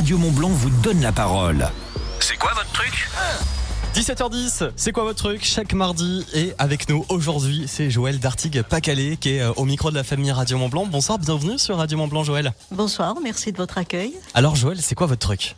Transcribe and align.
Radio 0.00 0.16
Mont 0.16 0.30
Blanc 0.30 0.48
vous 0.48 0.70
donne 0.82 1.02
la 1.02 1.12
parole. 1.12 1.68
C'est 2.20 2.38
quoi 2.38 2.52
votre 2.54 2.72
truc? 2.72 3.06
17h10, 3.94 4.70
c'est 4.74 4.92
quoi 4.92 5.04
votre 5.04 5.18
truc? 5.18 5.44
Chaque 5.44 5.74
mardi 5.74 6.24
et 6.32 6.54
avec 6.56 6.88
nous 6.88 7.04
aujourd'hui, 7.10 7.66
c'est 7.68 7.90
Joël 7.90 8.18
Dartigue 8.18 8.62
Pacalé 8.62 9.18
qui 9.18 9.34
est 9.34 9.42
euh, 9.42 9.52
au 9.56 9.66
micro 9.66 9.90
de 9.90 9.96
la 9.96 10.02
famille 10.02 10.32
Radio 10.32 10.56
Mont 10.56 10.70
Blanc. 10.70 10.86
Bonsoir, 10.86 11.18
bienvenue 11.18 11.58
sur 11.58 11.76
Radio 11.76 11.98
Mont 11.98 12.08
Blanc 12.08 12.24
Joël. 12.24 12.54
Bonsoir, 12.70 13.14
merci 13.22 13.52
de 13.52 13.58
votre 13.58 13.76
accueil. 13.76 14.14
Alors 14.32 14.56
Joël, 14.56 14.80
c'est 14.80 14.94
quoi 14.94 15.06
votre 15.06 15.20
truc? 15.20 15.54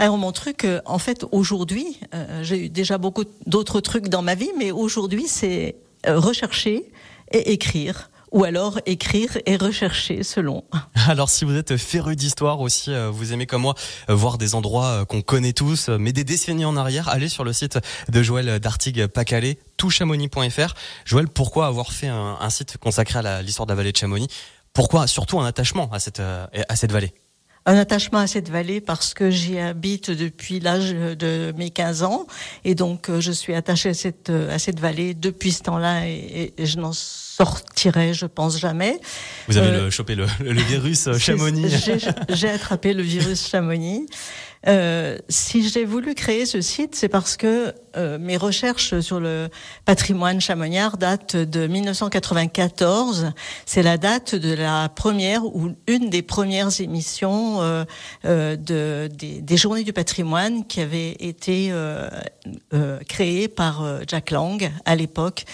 Alors 0.00 0.18
mon 0.18 0.32
truc, 0.32 0.64
euh, 0.64 0.80
en 0.84 0.98
fait, 0.98 1.24
aujourd'hui, 1.30 2.00
euh, 2.12 2.42
j'ai 2.42 2.64
eu 2.64 2.68
déjà 2.68 2.98
beaucoup 2.98 3.22
d'autres 3.46 3.80
trucs 3.80 4.08
dans 4.08 4.22
ma 4.22 4.34
vie, 4.34 4.50
mais 4.58 4.72
aujourd'hui, 4.72 5.28
c'est 5.28 5.76
rechercher 6.04 6.90
et 7.30 7.52
écrire 7.52 8.10
ou 8.34 8.42
alors 8.42 8.80
écrire 8.84 9.38
et 9.46 9.56
rechercher 9.56 10.24
selon. 10.24 10.64
Alors 11.08 11.30
si 11.30 11.44
vous 11.44 11.56
êtes 11.56 11.76
féru 11.76 12.16
d'histoire 12.16 12.60
aussi, 12.60 12.92
euh, 12.92 13.08
vous 13.08 13.32
aimez 13.32 13.46
comme 13.46 13.62
moi 13.62 13.74
euh, 14.10 14.14
voir 14.14 14.38
des 14.38 14.56
endroits 14.56 14.86
euh, 14.86 15.04
qu'on 15.04 15.22
connaît 15.22 15.52
tous, 15.52 15.88
mais 15.88 16.12
des 16.12 16.24
décennies 16.24 16.64
en 16.64 16.76
arrière, 16.76 17.08
allez 17.08 17.28
sur 17.28 17.44
le 17.44 17.52
site 17.52 17.78
de 18.08 18.22
Joël 18.22 18.58
Dartigue 18.58 19.06
Pacalé, 19.06 19.58
touchamonix.fr. 19.76 20.74
Joël, 21.04 21.28
pourquoi 21.28 21.68
avoir 21.68 21.92
fait 21.92 22.08
un, 22.08 22.50
site 22.50 22.76
consacré 22.76 23.20
à 23.20 23.40
l'histoire 23.40 23.66
de 23.66 23.72
la 23.72 23.76
vallée 23.76 23.92
de 23.92 23.96
Chamonix? 23.96 24.28
Pourquoi? 24.72 25.06
Surtout 25.06 25.38
un 25.38 25.46
attachement 25.46 25.88
à 25.92 26.00
cette, 26.00 26.20
à 26.20 26.76
cette 26.76 26.92
vallée 26.92 27.14
un 27.66 27.78
attachement 27.78 28.18
à 28.18 28.26
cette 28.26 28.50
vallée 28.50 28.82
parce 28.82 29.14
que 29.14 29.30
j'y 29.30 29.58
habite 29.58 30.10
depuis 30.10 30.60
l'âge 30.60 30.90
de 30.92 31.54
mes 31.56 31.70
15 31.70 32.02
ans 32.02 32.26
et 32.64 32.74
donc 32.74 33.10
je 33.20 33.32
suis 33.32 33.54
attachée 33.54 33.88
à 33.88 33.94
cette, 33.94 34.28
à 34.28 34.58
cette 34.58 34.80
vallée 34.80 35.14
depuis 35.14 35.50
ce 35.50 35.62
temps-là 35.62 36.06
et, 36.06 36.52
et 36.58 36.66
je 36.66 36.78
n'en 36.78 36.92
sortirai, 37.36 38.14
je 38.14 38.26
pense 38.26 38.58
jamais. 38.58 39.00
Vous 39.48 39.56
avez 39.56 39.68
euh, 39.68 39.90
chopé 39.90 40.14
le, 40.14 40.26
virus 40.40 41.08
euh, 41.08 41.14
Chamonix. 41.18 41.66
J'ai 42.28 42.48
attrapé 42.48 42.92
le 42.92 43.02
virus 43.02 43.48
Chamonix. 43.48 44.06
Euh, 44.66 45.18
si 45.28 45.68
j'ai 45.68 45.84
voulu 45.84 46.14
créer 46.14 46.46
ce 46.46 46.60
site, 46.60 46.94
c'est 46.94 47.08
parce 47.08 47.36
que 47.36 47.74
euh, 47.96 48.18
mes 48.18 48.36
recherches 48.36 49.00
sur 49.00 49.20
le 49.20 49.48
patrimoine 49.84 50.40
chamoniard 50.40 50.96
datent 50.96 51.36
de 51.36 51.66
1994. 51.66 53.32
C'est 53.66 53.82
la 53.82 53.98
date 53.98 54.34
de 54.34 54.54
la 54.54 54.88
première 54.88 55.44
ou 55.44 55.72
une 55.86 56.08
des 56.08 56.22
premières 56.22 56.80
émissions 56.80 57.58
euh, 57.60 57.84
de, 58.56 59.08
des, 59.12 59.40
des, 59.42 59.56
Journées 59.56 59.84
du 59.84 59.92
patrimoine 59.92 60.66
qui 60.66 60.80
avait 60.80 61.12
été 61.20 61.72
créée 63.08 63.48
par 63.48 63.84
Jack 64.06 64.30
Lang 64.30 64.70
à 64.84 64.96
l'époque. 64.96 65.44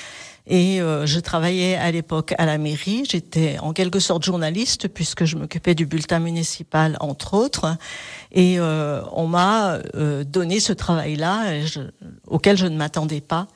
Et 0.46 0.80
euh, 0.80 1.06
je 1.06 1.20
travaillais 1.20 1.76
à 1.76 1.90
l'époque 1.90 2.34
à 2.38 2.46
la 2.46 2.58
mairie. 2.58 3.04
J'étais 3.08 3.58
en 3.60 3.72
quelque 3.72 4.00
sorte 4.00 4.24
journaliste 4.24 4.88
puisque 4.88 5.24
je 5.24 5.36
m'occupais 5.36 5.74
du 5.74 5.86
bulletin 5.86 6.18
municipal 6.18 6.96
entre 7.00 7.34
autres. 7.34 7.76
Et 8.32 8.58
euh, 8.58 9.02
on 9.12 9.26
m'a 9.26 9.78
euh, 9.94 10.24
donné 10.24 10.60
ce 10.60 10.72
travail-là 10.72 11.60
auquel 12.26 12.56
je 12.56 12.66
ne 12.66 12.76
m'attendais 12.76 13.20
pas. 13.20 13.48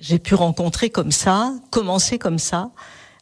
J'ai 0.00 0.18
pu 0.18 0.34
rencontrer 0.34 0.88
comme 0.90 1.12
ça, 1.12 1.52
commencer 1.70 2.18
comme 2.18 2.38
ça, 2.38 2.70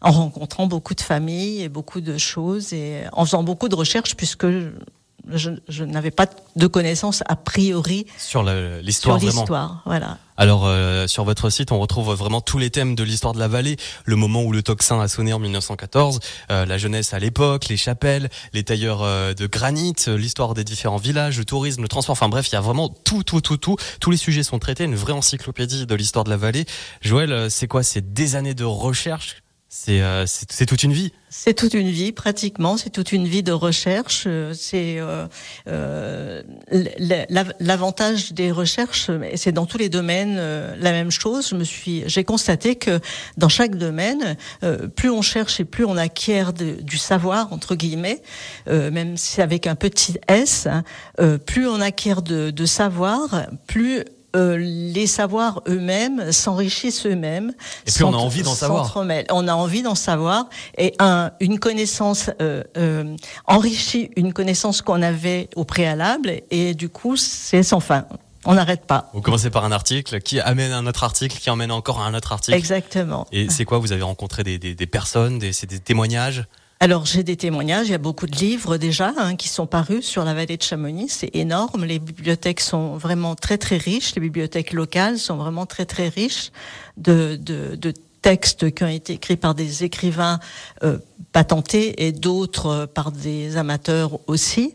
en 0.01 0.13
rencontrant 0.13 0.67
beaucoup 0.67 0.95
de 0.95 1.01
familles 1.01 1.63
et 1.63 1.69
beaucoup 1.69 2.01
de 2.01 2.17
choses 2.19 2.73
et 2.73 3.03
en 3.13 3.25
faisant 3.25 3.43
beaucoup 3.43 3.69
de 3.69 3.75
recherches 3.75 4.15
puisque 4.15 4.47
je, 5.33 5.85
n'avais 5.85 6.11
pas 6.11 6.27
de 6.57 6.67
connaissances 6.67 7.23
a 7.27 7.37
priori 7.37 8.07
sur 8.17 8.43
l'histoire. 8.43 9.21
Sur 9.21 9.29
l'histoire, 9.29 9.83
voilà. 9.85 10.19
Alors 10.37 10.67
euh, 10.67 11.09
sur 11.09 11.25
votre 11.25 11.51
site, 11.51 11.73
on 11.73 11.81
retrouve 11.81 12.15
vraiment 12.15 12.41
tous 12.41 12.59
les 12.59 12.71
thèmes 12.71 12.95
de 12.95 13.03
l'histoire 13.03 13.35
de 13.35 13.41
la 13.41 13.49
vallée, 13.49 13.77
le 14.05 14.15
moment 14.15 14.43
où 14.43 14.53
le 14.53 14.63
tocsin 14.63 15.01
a 15.01 15.09
sonné 15.09 15.33
en 15.33 15.41
1914, 15.41 16.21
euh, 16.51 16.65
la 16.65 16.79
jeunesse 16.79 17.13
à 17.13 17.19
l'époque, 17.19 17.69
les 17.69 17.77
chapelles, 17.77 18.31
les 18.53 18.63
tailleurs 18.63 19.03
euh, 19.03 19.35
de 19.35 19.47
granit, 19.47 19.95
l'histoire 20.07 20.55
des 20.55 20.65
différents 20.65 20.97
villages, 20.97 21.39
le 21.39 21.45
tourisme, 21.45 21.83
le 21.83 21.89
transport. 21.89 22.13
Enfin 22.13 22.29
bref, 22.29 22.49
il 22.51 22.53
y 22.53 22.57
a 22.57 22.61
vraiment 22.61 22.89
tout, 22.89 23.25
tout, 23.25 23.41
tout, 23.41 23.57
tout. 23.57 23.77
Tous 24.01 24.11
les 24.13 24.17
sujets 24.17 24.45
sont 24.45 24.61
traités, 24.61 24.85
une 24.85 24.95
vraie 24.95 25.13
encyclopédie 25.13 25.87
de 25.87 25.95
l'histoire 25.97 26.25
de 26.25 26.31
la 26.31 26.37
vallée. 26.37 26.67
Joël, 27.01 27.51
c'est 27.51 27.67
quoi? 27.67 27.83
C'est 27.83 28.13
des 28.13 28.37
années 28.37 28.55
de 28.55 28.65
recherche 28.65 29.37
euh, 29.39 29.48
c'est 29.69 30.03
c'est 30.27 30.67
toute 30.67 30.83
une 30.83 30.93
vie. 30.93 31.13
C'est 31.31 31.53
toute 31.53 31.75
une 31.75 31.91
vie 31.91 32.13
pratiquement. 32.13 32.79
C'est 32.79 32.89
toute 32.89 33.13
une 33.13 33.27
vie 33.27 33.43
de 33.43 33.53
recherche. 33.53 34.27
C'est 34.55 34.99
euh, 34.99 35.27
euh 35.67 36.43
l'avantage 37.61 38.33
des 38.33 38.51
recherches, 38.51 39.11
c'est 39.35 39.53
dans 39.53 39.67
tous 39.67 39.79
les 39.79 39.89
domaines 39.89 40.37
euh, 40.39 40.75
la 40.79 40.93
même 40.93 41.11
chose. 41.11 41.49
Je 41.51 41.55
me 41.55 41.65
suis, 41.65 42.03
j'ai 42.07 42.25
constaté 42.25 42.77
que 42.77 43.01
dans 43.37 43.49
chaque 43.49 43.77
domaine, 43.77 44.37
plus 44.97 45.11
on 45.11 45.23
cherche 45.23 45.61
et 45.61 45.65
plus 45.65 45.85
on 45.85 45.97
acquiert 45.97 46.53
du 46.53 46.99
savoir 46.99 47.53
entre 47.53 47.75
guillemets, 47.75 48.23
même 48.67 49.17
si 49.17 49.43
avec 49.43 49.67
un 49.67 49.75
petit 49.75 50.19
s, 50.29 50.67
hein, 50.67 50.85
plus 51.47 51.69
on 51.69 51.81
acquiert 51.81 52.23
de 52.23 52.67
savoir, 52.67 53.47
plus 53.67 54.05
euh, 54.37 54.57
les 54.59 55.07
savoirs 55.07 55.63
eux-mêmes 55.69 56.33
s'enrichissent 56.33 57.07
eux-mêmes. 57.07 57.53
Et 57.87 57.91
puis 57.91 58.05
on 58.05 58.13
a 58.13 58.17
envie 58.17 58.43
d'en 58.43 58.55
savoir. 58.55 58.93
On 59.31 59.49
a 59.49 59.55
envie 59.55 59.83
d'en 59.83 59.95
savoir 59.95 60.49
et 60.77 60.95
un, 60.99 61.31
une 61.41 61.59
connaissance 61.59 62.31
euh, 62.43 62.63
euh, 62.77 63.17
enrichit 63.47 64.11
une 64.17 64.33
connaissance 64.33 64.83
qu'on 64.83 65.03
avait 65.03 65.49
au 65.57 65.65
préalable 65.65 66.41
et 66.51 66.75
du 66.75 66.89
coup 66.89 67.17
c'est 67.17 67.63
sans 67.63 67.81
fin. 67.81 68.05
On 68.45 68.55
n'arrête 68.55 68.85
pas. 68.87 69.11
Vous 69.15 69.21
commencez 69.21 69.51
par 69.51 69.65
un 69.65 69.73
article 69.73 70.21
qui 70.21 70.41
amène 70.41 70.73
un 70.73 70.87
autre 70.87 71.05
article 71.05 71.39
qui 71.39 71.51
emmène 71.51 71.73
encore 71.73 72.01
un 72.01 72.15
autre 72.15 72.33
article. 72.33 72.57
Exactement. 72.57 73.27
Et 73.33 73.51
c'est 73.51 73.65
quoi 73.65 73.79
Vous 73.79 73.93
avez 73.93 74.03
rencontré 74.03 74.45
des, 74.45 74.59
des, 74.59 74.75
des 74.75 74.87
personnes, 74.87 75.39
des, 75.39 75.51
des 75.69 75.81
témoignages? 75.81 76.45
Alors 76.81 77.07
j'ai 77.07 77.25
des 77.25 77.37
témoignages, 77.37 77.89
il 77.89 77.93
y 77.93 77.95
a 77.95 77.99
beaucoup 77.99 78.27
de 78.27 78.37
livres 78.37 78.77
déjà 78.77 79.13
hein, 79.17 79.35
qui 79.35 79.49
sont 79.49 79.67
parus 79.67 80.05
sur 80.05 80.25
la 80.25 80.33
vallée 80.33 80.57
de 80.57 80.63
Chamonix, 80.63 81.09
c'est 81.09 81.35
énorme, 81.35 81.85
les 81.85 81.99
bibliothèques 81.99 82.61
sont 82.61 82.97
vraiment 82.97 83.35
très 83.35 83.59
très 83.59 83.79
riches, 83.79 84.15
les 84.15 84.21
bibliothèques 84.21 84.73
locales 84.73 85.19
sont 85.19 85.37
vraiment 85.37 85.67
très 85.67 85.87
très 85.87 86.09
riches 86.09 86.53
de, 86.97 87.37
de, 87.37 87.93
textes 88.21 88.75
qui 88.75 88.83
ont 88.83 88.89
été 88.89 89.13
écrits 89.15 89.37
par 89.37 89.55
des 89.55 89.85
écrivains 89.85 90.41
euh, 90.83 90.99
patentés 91.33 92.05
et 92.07 92.11
d'autres 92.11 92.67
euh, 92.67 92.87
par 92.87 93.13
des 93.13 93.57
amateurs 93.57 94.19
aussi. 94.27 94.75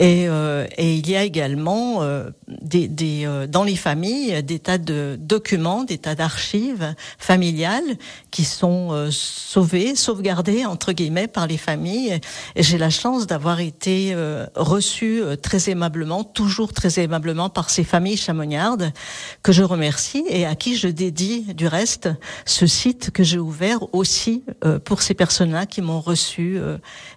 Et, 0.00 0.30
euh, 0.30 0.66
et 0.78 0.94
il 0.94 1.10
y 1.10 1.14
a 1.14 1.24
également 1.24 2.02
euh, 2.02 2.30
des, 2.48 2.88
des 2.88 3.26
euh, 3.26 3.46
dans 3.46 3.64
les 3.64 3.76
familles 3.76 4.42
des 4.42 4.58
tas 4.58 4.78
de 4.78 5.18
documents, 5.20 5.84
des 5.84 5.98
tas 5.98 6.14
d'archives 6.14 6.94
familiales 7.18 7.98
qui 8.30 8.46
sont 8.46 9.10
sauvés, 9.10 9.94
sauvegardés 9.94 10.64
entre 10.64 10.92
guillemets 10.92 11.28
par 11.28 11.46
les 11.46 11.58
familles. 11.58 12.18
Et 12.56 12.62
j'ai 12.62 12.78
la 12.78 12.88
chance 12.88 13.26
d'avoir 13.26 13.60
été 13.60 14.16
reçue 14.54 15.22
très 15.42 15.68
aimablement, 15.68 16.24
toujours 16.24 16.72
très 16.72 16.98
aimablement 17.00 17.50
par 17.50 17.68
ces 17.68 17.84
familles 17.84 18.16
chamoniardes 18.16 18.92
que 19.42 19.52
je 19.52 19.62
remercie 19.62 20.24
et 20.30 20.46
à 20.46 20.54
qui 20.54 20.76
je 20.76 20.88
dédie 20.88 21.52
du 21.54 21.66
reste 21.66 22.08
ce 22.46 22.66
site 22.66 23.10
que 23.10 23.22
j'ai 23.22 23.38
ouvert 23.38 23.92
aussi 23.94 24.44
pour 24.84 25.02
ces 25.02 25.14
personnes-là 25.14 25.66
qui 25.66 25.82
m'ont 25.82 26.00
reçu 26.00 26.58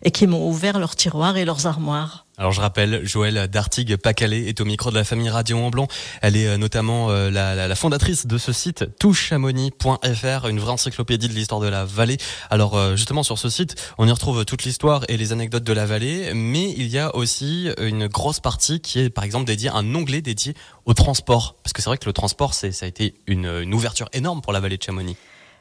et 0.01 0.11
qui 0.11 0.27
m'ont 0.27 0.49
ouvert 0.49 0.79
leurs 0.79 0.95
tiroirs 0.95 1.37
et 1.37 1.45
leurs 1.45 1.67
armoires. 1.67 2.22
Alors 2.39 2.51
je 2.51 2.61
rappelle, 2.61 3.05
Joël 3.05 3.47
Dartigue 3.47 3.95
Pacalé 3.95 4.47
est 4.47 4.59
au 4.59 4.65
micro 4.65 4.89
de 4.89 4.95
la 4.95 5.03
famille 5.03 5.29
Radio 5.29 5.59
en 5.59 5.69
Blanc. 5.69 5.87
Elle 6.23 6.35
est 6.35 6.47
euh, 6.47 6.57
notamment 6.57 7.11
euh, 7.11 7.29
la, 7.29 7.67
la, 7.67 7.75
fondatrice 7.75 8.25
de 8.25 8.39
ce 8.39 8.51
site 8.51 8.85
touchamonix.fr, 8.97 10.47
une 10.47 10.59
vraie 10.59 10.71
encyclopédie 10.71 11.27
de 11.27 11.33
l'histoire 11.33 11.61
de 11.61 11.67
la 11.67 11.85
vallée. 11.85 12.17
Alors 12.49 12.75
euh, 12.75 12.95
justement 12.95 13.21
sur 13.21 13.37
ce 13.37 13.49
site, 13.49 13.75
on 13.99 14.07
y 14.07 14.11
retrouve 14.11 14.45
toute 14.45 14.63
l'histoire 14.63 15.05
et 15.09 15.17
les 15.17 15.31
anecdotes 15.31 15.63
de 15.63 15.73
la 15.73 15.85
vallée, 15.85 16.33
mais 16.33 16.71
il 16.71 16.87
y 16.87 16.97
a 16.97 17.15
aussi 17.15 17.69
une 17.79 18.07
grosse 18.07 18.39
partie 18.39 18.79
qui 18.79 18.99
est 18.99 19.09
par 19.11 19.25
exemple 19.25 19.45
dédiée, 19.45 19.69
un 19.69 19.93
onglet 19.93 20.23
dédié 20.23 20.55
au 20.85 20.95
transport. 20.95 21.57
Parce 21.61 21.73
que 21.73 21.83
c'est 21.83 21.89
vrai 21.91 21.99
que 21.99 22.07
le 22.07 22.13
transport, 22.13 22.55
c'est, 22.55 22.71
ça 22.71 22.87
a 22.87 22.89
été 22.89 23.13
une, 23.27 23.45
une 23.45 23.75
ouverture 23.75 24.09
énorme 24.11 24.41
pour 24.41 24.53
la 24.53 24.59
vallée 24.59 24.77
de 24.77 24.83
Chamonix. 24.83 25.17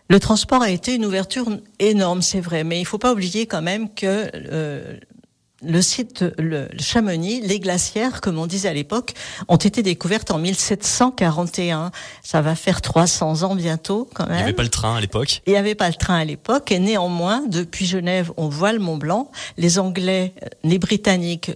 Le 0.08 0.20
transport 0.20 0.62
a 0.62 0.70
été 0.70 0.94
une 0.94 1.06
ouverture 1.06 1.46
énorme, 1.78 2.22
c'est 2.22 2.40
vrai, 2.40 2.64
mais 2.64 2.80
il 2.80 2.84
faut 2.84 2.98
pas 2.98 3.12
oublier 3.12 3.46
quand 3.46 3.62
même 3.62 3.92
que 3.94 4.30
euh, 4.34 4.98
le 5.64 5.82
site, 5.82 6.24
le, 6.38 6.68
Chamonix, 6.78 7.40
les 7.40 7.60
glacières, 7.60 8.20
comme 8.20 8.38
on 8.38 8.46
disait 8.46 8.68
à 8.68 8.74
l'époque, 8.74 9.12
ont 9.48 9.56
été 9.56 9.82
découvertes 9.82 10.30
en 10.30 10.38
1741. 10.38 11.90
Ça 12.22 12.40
va 12.40 12.54
faire 12.54 12.80
300 12.80 13.42
ans 13.42 13.54
bientôt, 13.54 14.08
quand 14.14 14.26
même. 14.26 14.34
Il 14.34 14.38
n'y 14.38 14.44
avait 14.44 14.52
pas 14.52 14.62
le 14.62 14.68
train 14.68 14.96
à 14.96 15.00
l'époque. 15.00 15.42
Il 15.46 15.52
n'y 15.52 15.58
avait 15.58 15.74
pas 15.74 15.88
le 15.88 15.94
train 15.94 16.16
à 16.16 16.24
l'époque, 16.24 16.72
et 16.72 16.78
néanmoins, 16.78 17.42
depuis 17.46 17.86
Genève, 17.86 18.32
on 18.36 18.48
voit 18.48 18.72
le 18.72 18.78
Mont 18.78 18.96
Blanc. 18.96 19.30
Les 19.56 19.78
Anglais, 19.78 20.34
les 20.64 20.78
Britanniques, 20.78 21.52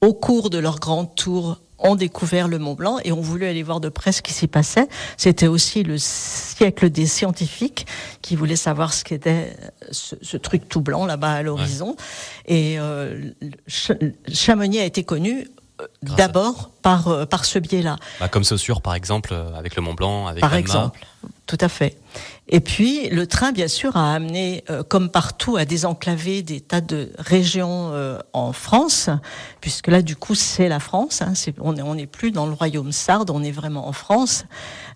au 0.00 0.14
cours 0.14 0.50
de 0.50 0.58
leur 0.58 0.78
grande 0.80 1.14
tour 1.14 1.60
ont 1.80 1.96
découvert 1.96 2.48
le 2.48 2.58
Mont 2.58 2.74
Blanc 2.74 2.98
et 3.04 3.12
ont 3.12 3.20
voulu 3.20 3.46
aller 3.46 3.62
voir 3.62 3.80
de 3.80 3.88
près 3.88 4.12
ce 4.12 4.22
qui 4.22 4.32
s'y 4.32 4.46
passait. 4.46 4.88
C'était 5.16 5.46
aussi 5.46 5.82
le 5.82 5.96
siècle 5.98 6.90
des 6.90 7.06
scientifiques 7.06 7.86
qui 8.22 8.36
voulaient 8.36 8.56
savoir 8.56 8.92
ce 8.92 9.04
qu'était 9.04 9.56
ce, 9.90 10.14
ce, 10.22 10.36
truc 10.36 10.68
tout 10.68 10.80
blanc 10.80 11.06
là-bas 11.06 11.32
à 11.32 11.42
l'horizon. 11.42 11.96
Et 12.46 12.78
euh, 12.78 13.30
Chamonix 14.28 14.80
a 14.80 14.84
été 14.84 15.04
connu 15.04 15.48
euh, 15.80 15.86
d'abord 16.02 16.70
par 16.82 17.08
euh, 17.08 17.26
par 17.26 17.44
ce 17.44 17.58
biais-là. 17.58 17.96
Bah, 18.20 18.28
comme 18.28 18.44
Saussure 18.44 18.82
par 18.82 18.94
exemple 18.94 19.34
avec 19.56 19.76
le 19.76 19.82
Mont 19.82 19.94
Blanc 19.94 20.26
avec 20.26 20.40
Par 20.40 20.54
exemple. 20.54 21.00
tout 21.46 21.58
à 21.60 21.68
fait. 21.68 21.96
Et 22.52 22.58
puis 22.58 23.08
le 23.10 23.28
train, 23.28 23.52
bien 23.52 23.68
sûr, 23.68 23.96
a 23.96 24.12
amené, 24.12 24.64
euh, 24.70 24.82
comme 24.82 25.08
partout, 25.08 25.56
à 25.56 25.64
désenclaver 25.64 26.42
des 26.42 26.60
tas 26.60 26.80
de 26.80 27.12
régions 27.16 27.90
euh, 27.92 28.18
en 28.32 28.52
France, 28.52 29.08
puisque 29.60 29.86
là, 29.86 30.02
du 30.02 30.16
coup, 30.16 30.34
c'est 30.34 30.68
la 30.68 30.80
France. 30.80 31.22
Hein, 31.22 31.32
on 31.60 31.74
n'est 31.74 31.82
on 31.82 31.94
est 31.94 32.06
plus 32.06 32.32
dans 32.32 32.46
le 32.46 32.52
royaume 32.52 32.90
sarde, 32.90 33.30
on 33.30 33.44
est 33.44 33.52
vraiment 33.52 33.86
en 33.86 33.92
France. 33.92 34.46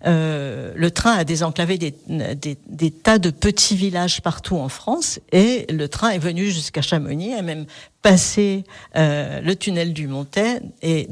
Euh, 0.05 0.73
le 0.75 0.91
train 0.91 1.13
a 1.13 1.23
désenclavé 1.23 1.77
des, 1.77 1.95
des, 2.09 2.57
des, 2.67 2.91
tas 2.91 3.19
de 3.19 3.29
petits 3.29 3.77
villages 3.77 4.21
partout 4.21 4.57
en 4.57 4.67
France, 4.67 5.19
et 5.31 5.65
le 5.69 5.87
train 5.87 6.09
est 6.09 6.19
venu 6.19 6.51
jusqu'à 6.51 6.81
Chamonix, 6.81 7.33
a 7.33 7.41
même 7.41 7.65
passé 8.05 8.65
euh, 8.95 9.41
le 9.41 9.55
tunnel 9.55 9.91
du 9.91 10.07
Montet 10.07 10.61
et 10.83 11.07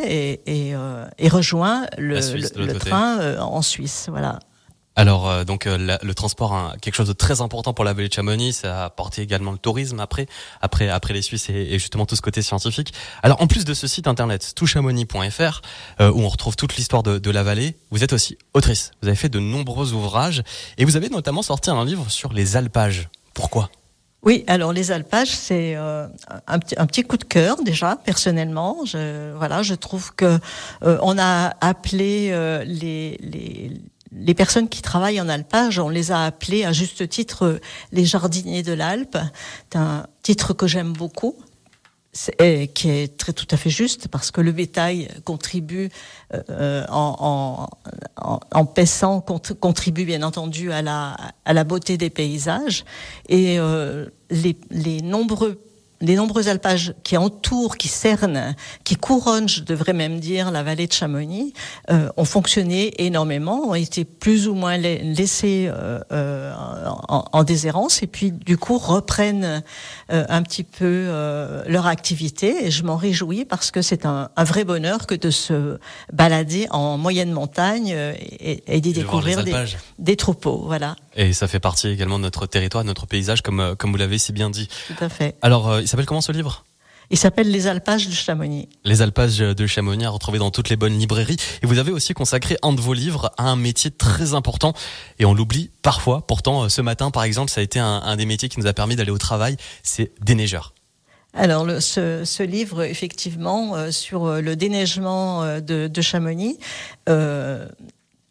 démontait 0.00 0.40
et, 0.46 0.70
et, 0.70 0.74
et 1.18 1.28
rejoint 1.28 1.86
le, 1.96 2.18
le, 2.18 2.66
le 2.66 2.78
train 2.78 3.38
en 3.38 3.62
Suisse. 3.62 4.06
Voilà. 4.10 4.38
Alors 4.98 5.30
euh, 5.30 5.44
donc 5.44 5.68
euh, 5.68 5.96
le 6.02 6.14
transport, 6.14 6.52
hein, 6.52 6.74
quelque 6.82 6.96
chose 6.96 7.06
de 7.06 7.12
très 7.12 7.40
important 7.40 7.72
pour 7.72 7.84
la 7.84 7.92
vallée 7.92 8.08
de 8.08 8.12
Chamonix, 8.12 8.52
ça 8.52 8.82
a 8.82 8.84
apporté 8.86 9.22
également 9.22 9.52
le 9.52 9.58
tourisme 9.58 10.00
après, 10.00 10.26
après, 10.60 10.88
après 10.88 11.14
les 11.14 11.22
Suisses 11.22 11.48
et, 11.50 11.78
justement 11.78 12.04
tout 12.04 12.16
ce 12.16 12.20
côté 12.20 12.42
scientifique. 12.42 12.92
Alors 13.22 13.40
en 13.40 13.46
plus 13.46 13.64
de 13.64 13.74
ce 13.74 13.86
site 13.86 14.08
internet 14.08 14.54
touchamonix.fr 14.56 15.62
euh, 16.00 16.10
où 16.10 16.22
on 16.22 16.28
retrouve 16.28 16.56
toute 16.56 16.74
l'histoire 16.74 17.04
de, 17.04 17.18
de, 17.18 17.30
la 17.30 17.44
vallée, 17.44 17.76
vous 17.92 18.02
êtes 18.02 18.12
aussi 18.12 18.38
autrice. 18.54 18.90
Vous 19.00 19.06
avez 19.06 19.16
fait 19.16 19.28
de 19.28 19.38
nombreux 19.38 19.92
ouvrages 19.92 20.42
et 20.78 20.84
vous 20.84 20.96
avez 20.96 21.10
notamment 21.10 21.42
sorti 21.42 21.70
un 21.70 21.84
livre 21.84 22.10
sur 22.10 22.32
les 22.32 22.56
alpages. 22.56 23.08
Pourquoi? 23.34 23.70
Oui, 24.24 24.44
alors 24.48 24.72
les 24.72 24.90
alpages, 24.90 25.30
c'est 25.30 25.76
euh, 25.76 26.06
un, 26.48 26.58
petit, 26.58 27.04
coup 27.04 27.16
de 27.16 27.24
cœur 27.24 27.62
déjà 27.62 27.96
personnellement. 27.96 28.84
Je, 28.84 29.32
voilà, 29.36 29.62
je 29.62 29.74
trouve 29.74 30.12
que 30.14 30.38
euh, 30.82 30.98
on 31.02 31.16
a 31.18 31.54
appelé 31.60 32.30
euh, 32.32 32.64
les, 32.64 33.16
les 33.20 33.72
les 34.10 34.34
personnes 34.34 34.70
qui 34.70 34.80
travaillent 34.80 35.20
en 35.20 35.28
alpage, 35.28 35.78
on 35.78 35.90
les 35.90 36.12
a 36.12 36.24
appelées 36.24 36.64
à 36.64 36.72
juste 36.72 37.06
titre 37.10 37.60
les 37.92 38.06
jardiniers 38.06 38.62
de 38.62 38.72
l'Alpe. 38.72 39.18
C'est 39.70 39.78
un 39.78 40.06
titre 40.22 40.54
que 40.54 40.66
j'aime 40.66 40.94
beaucoup 40.94 41.36
qui 42.12 42.90
est 42.90 43.16
très 43.16 43.32
tout 43.32 43.46
à 43.50 43.56
fait 43.56 43.70
juste 43.70 44.08
parce 44.08 44.30
que 44.30 44.40
le 44.40 44.52
bétail 44.52 45.08
contribue 45.24 45.90
euh, 46.50 46.84
en, 46.88 47.68
en, 48.16 48.40
en, 48.50 48.64
paissant 48.66 49.20
contribue 49.20 50.04
bien 50.04 50.22
entendu 50.22 50.72
à 50.72 50.82
la 50.82 51.16
à 51.44 51.52
la 51.52 51.64
beauté 51.64 51.96
des 51.96 52.10
paysages. 52.10 52.84
Et 53.28 53.58
euh, 53.58 54.06
les, 54.30 54.56
les 54.70 55.00
nombreux 55.00 55.60
les 56.00 56.14
nombreux 56.14 56.48
alpages 56.48 56.94
qui 57.02 57.16
entourent, 57.16 57.76
qui 57.76 57.88
cernent, 57.88 58.54
qui 58.84 58.96
couronnent, 58.96 59.48
je 59.48 59.62
devrais 59.62 59.92
même 59.92 60.20
dire, 60.20 60.50
la 60.50 60.62
vallée 60.62 60.86
de 60.86 60.92
Chamonix, 60.92 61.52
euh, 61.90 62.08
ont 62.16 62.24
fonctionné 62.24 63.04
énormément, 63.04 63.68
ont 63.68 63.74
été 63.74 64.04
plus 64.04 64.48
ou 64.48 64.54
moins 64.54 64.76
laissés 64.76 65.68
euh, 65.68 66.00
euh, 66.12 66.52
en, 67.08 67.24
en, 67.32 67.44
déshérence, 67.44 68.02
et 68.02 68.06
puis 68.06 68.32
du 68.32 68.56
coup 68.56 68.78
reprennent 68.78 69.62
euh, 70.10 70.24
un 70.30 70.42
petit 70.42 70.64
peu 70.64 70.84
euh, 70.84 71.62
leur 71.66 71.86
activité. 71.86 72.66
Et 72.66 72.70
je 72.70 72.82
m'en 72.82 72.96
réjouis 72.96 73.44
parce 73.44 73.70
que 73.70 73.82
c'est 73.82 74.06
un, 74.06 74.30
un, 74.34 74.44
vrai 74.44 74.64
bonheur 74.64 75.06
que 75.06 75.14
de 75.14 75.30
se 75.30 75.78
balader 76.14 76.66
en 76.70 76.96
moyenne 76.96 77.30
montagne 77.30 77.92
euh, 77.94 78.14
et, 78.18 78.62
et 78.66 78.80
d'y 78.80 78.94
découvrir 78.94 79.44
des, 79.44 79.52
des, 79.98 80.16
troupeaux. 80.16 80.62
Voilà. 80.64 80.96
Et 81.14 81.34
ça 81.34 81.46
fait 81.46 81.60
partie 81.60 81.88
également 81.88 82.18
de 82.18 82.22
notre 82.24 82.46
territoire, 82.46 82.84
de 82.84 82.88
notre 82.88 83.06
paysage, 83.06 83.42
comme 83.42 83.76
comme 83.76 83.90
vous 83.90 83.98
l'avez 83.98 84.16
si 84.16 84.32
bien 84.32 84.48
dit. 84.48 84.68
Tout 84.86 85.04
à 85.04 85.10
fait. 85.10 85.36
Alors 85.42 85.78
il 85.88 85.90
s'appelle 85.90 86.04
comment 86.04 86.20
ce 86.20 86.32
livre? 86.32 86.66
Il 87.08 87.16
s'appelle 87.16 87.50
Les 87.50 87.66
Alpages 87.66 88.08
de 88.08 88.12
Chamonix. 88.12 88.68
Les 88.84 89.00
Alpages 89.00 89.38
de 89.38 89.66
Chamonix 89.66 90.04
à 90.04 90.10
retrouver 90.10 90.38
dans 90.38 90.50
toutes 90.50 90.68
les 90.68 90.76
bonnes 90.76 90.98
librairies. 90.98 91.38
Et 91.62 91.66
vous 91.66 91.78
avez 91.78 91.92
aussi 91.92 92.12
consacré 92.12 92.58
un 92.62 92.74
de 92.74 92.80
vos 92.82 92.92
livres 92.92 93.32
à 93.38 93.44
un 93.44 93.56
métier 93.56 93.90
très 93.90 94.34
important. 94.34 94.74
Et 95.18 95.24
on 95.24 95.32
l'oublie 95.32 95.70
parfois. 95.80 96.26
Pourtant, 96.26 96.64
euh, 96.64 96.68
ce 96.68 96.82
matin, 96.82 97.10
par 97.10 97.22
exemple, 97.22 97.50
ça 97.50 97.62
a 97.62 97.64
été 97.64 97.78
un, 97.78 98.02
un 98.04 98.16
des 98.16 98.26
métiers 98.26 98.50
qui 98.50 98.60
nous 98.60 98.66
a 98.66 98.74
permis 98.74 98.96
d'aller 98.96 99.10
au 99.10 99.16
travail. 99.16 99.56
C'est 99.82 100.12
déneigeur. 100.20 100.74
Alors, 101.32 101.64
le, 101.64 101.80
ce, 101.80 102.26
ce, 102.26 102.42
livre, 102.42 102.82
effectivement, 102.82 103.74
euh, 103.74 103.90
sur 103.90 104.26
euh, 104.26 104.40
le 104.42 104.56
déneigement 104.56 105.60
de, 105.60 105.88
de 105.88 106.00
Chamonix, 106.02 106.58
euh, 107.08 107.66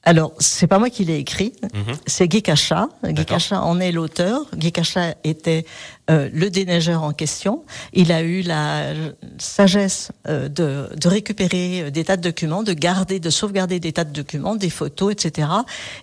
alors, 0.07 0.31
c'est 0.39 0.67
pas 0.67 0.79
moi 0.79 0.89
qui 0.89 1.03
l'ai 1.03 1.17
écrit, 1.17 1.51
-hmm. 1.61 1.95
c'est 2.05 2.29
Guy 2.29 2.41
Cachat. 2.41 2.87
Guy 3.03 3.25
Cachat 3.25 3.61
en 3.61 3.77
est 3.81 3.91
l'auteur. 3.91 4.45
Guy 4.55 4.71
Cachat 4.71 5.15
était 5.25 5.65
euh, 6.09 6.29
le 6.31 6.49
déneigeur 6.49 7.03
en 7.03 7.11
question. 7.11 7.65
Il 7.91 8.13
a 8.13 8.21
eu 8.21 8.41
la 8.41 8.93
sagesse 9.37 10.13
euh, 10.29 10.47
de, 10.47 10.87
de, 10.95 11.07
récupérer 11.09 11.91
des 11.91 12.05
tas 12.05 12.15
de 12.15 12.21
documents, 12.21 12.63
de 12.63 12.71
garder, 12.71 13.19
de 13.19 13.29
sauvegarder 13.29 13.81
des 13.81 13.91
tas 13.91 14.05
de 14.05 14.13
documents, 14.13 14.55
des 14.55 14.69
photos, 14.69 15.11
etc. 15.11 15.49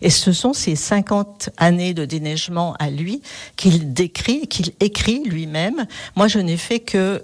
Et 0.02 0.10
ce 0.10 0.32
sont 0.34 0.52
ces 0.52 0.76
50 0.76 1.48
années 1.56 1.94
de 1.94 2.04
déneigement 2.04 2.74
à 2.78 2.90
lui 2.90 3.22
qu'il 3.56 3.94
décrit, 3.94 4.48
qu'il 4.48 4.72
écrit 4.80 5.22
lui-même. 5.24 5.86
Moi, 6.14 6.28
je 6.28 6.40
n'ai 6.40 6.58
fait 6.58 6.80
que 6.80 7.22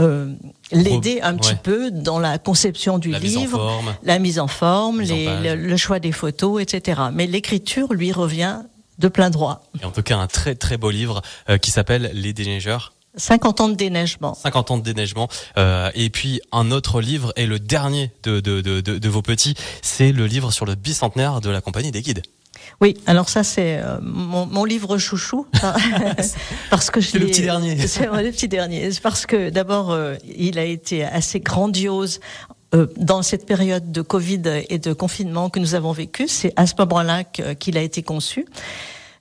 euh, 0.00 0.32
l'aider 0.70 1.20
un 1.22 1.36
petit 1.36 1.50
ouais. 1.50 1.60
peu 1.62 1.90
dans 1.90 2.18
la 2.18 2.38
conception 2.38 2.98
du 2.98 3.10
la 3.10 3.18
livre, 3.18 3.82
mise 3.82 3.94
la 4.02 4.18
mise 4.18 4.38
en 4.38 4.48
forme, 4.48 5.00
les, 5.00 5.26
le, 5.42 5.54
le, 5.54 5.76
choix 5.76 5.98
des 5.98 6.12
photos, 6.12 6.62
etc. 6.62 7.00
Mais 7.12 7.26
l'écriture 7.26 7.92
lui 7.92 8.12
revient 8.12 8.60
de 8.98 9.08
plein 9.08 9.30
droit. 9.30 9.64
Et 9.80 9.84
en 9.84 9.90
tout 9.90 10.02
cas, 10.02 10.16
un 10.16 10.26
très 10.26 10.54
très 10.54 10.76
beau 10.76 10.90
livre 10.90 11.22
euh, 11.48 11.58
qui 11.58 11.70
s'appelle 11.70 12.10
Les 12.14 12.32
déneigeurs. 12.32 12.92
50 13.16 13.60
ans 13.60 13.68
de 13.68 13.74
déneigement. 13.74 14.34
50 14.34 14.70
ans 14.70 14.78
de 14.78 14.82
déneigement. 14.82 15.28
Euh, 15.58 15.90
et 15.94 16.08
puis 16.08 16.40
un 16.50 16.70
autre 16.70 17.00
livre, 17.00 17.32
et 17.36 17.46
le 17.46 17.58
dernier 17.58 18.10
de, 18.22 18.40
de, 18.40 18.60
de, 18.60 18.80
de 18.80 19.08
vos 19.08 19.22
petits, 19.22 19.54
c'est 19.82 20.12
le 20.12 20.26
livre 20.26 20.50
sur 20.50 20.64
le 20.64 20.74
bicentenaire 20.74 21.40
de 21.40 21.50
la 21.50 21.60
compagnie 21.60 21.90
des 21.90 22.00
guides. 22.00 22.22
Oui, 22.80 22.96
alors 23.06 23.28
ça 23.28 23.44
c'est 23.44 23.78
euh, 23.78 23.98
mon, 24.02 24.46
mon, 24.46 24.64
livre 24.64 24.98
chouchou 24.98 25.46
parce 26.70 26.90
que 26.90 27.00
c'est 27.00 27.18
le 27.20 27.26
petit 27.26 27.42
dernier. 27.42 27.76
C'est 27.86 28.06
le 28.06 28.30
petit 28.30 28.48
dernier. 28.48 28.90
Parce 29.02 29.26
que 29.26 29.50
d'abord 29.50 29.90
euh, 29.90 30.14
il 30.36 30.58
a 30.58 30.64
été 30.64 31.04
assez 31.04 31.40
grandiose 31.40 32.20
euh, 32.74 32.86
dans 32.96 33.22
cette 33.22 33.46
période 33.46 33.92
de 33.92 34.02
Covid 34.02 34.42
et 34.68 34.78
de 34.78 34.92
confinement 34.92 35.50
que 35.50 35.60
nous 35.60 35.74
avons 35.74 35.92
vécu. 35.92 36.28
C'est 36.28 36.52
à 36.56 36.66
ce 36.66 36.74
moment-là 36.78 37.24
qu'il 37.24 37.76
a 37.76 37.82
été 37.82 38.02
conçu. 38.02 38.46